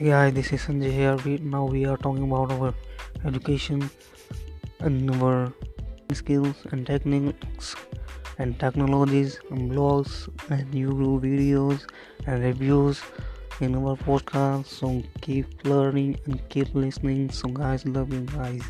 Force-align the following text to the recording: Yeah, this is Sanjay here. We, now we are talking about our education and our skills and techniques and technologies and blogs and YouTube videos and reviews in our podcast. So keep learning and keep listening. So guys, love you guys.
Yeah, 0.00 0.30
this 0.30 0.52
is 0.52 0.62
Sanjay 0.62 0.92
here. 0.92 1.16
We, 1.24 1.38
now 1.38 1.64
we 1.64 1.84
are 1.86 1.96
talking 1.96 2.24
about 2.30 2.52
our 2.52 2.74
education 3.24 3.90
and 4.80 5.10
our 5.10 5.52
skills 6.12 6.56
and 6.72 6.86
techniques 6.86 7.74
and 8.38 8.58
technologies 8.58 9.38
and 9.50 9.70
blogs 9.70 10.28
and 10.50 10.66
YouTube 10.72 11.20
videos 11.22 11.86
and 12.26 12.42
reviews 12.42 13.02
in 13.60 13.74
our 13.76 13.96
podcast. 13.96 14.66
So 14.66 15.02
keep 15.20 15.64
learning 15.64 16.18
and 16.26 16.46
keep 16.48 16.74
listening. 16.74 17.30
So 17.30 17.48
guys, 17.48 17.86
love 17.86 18.12
you 18.12 18.22
guys. 18.22 18.62